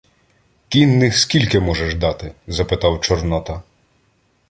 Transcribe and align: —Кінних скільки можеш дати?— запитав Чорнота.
—Кінних 0.69 1.17
скільки 1.17 1.59
можеш 1.59 1.95
дати?— 1.95 2.33
запитав 2.47 3.01
Чорнота. 3.01 3.63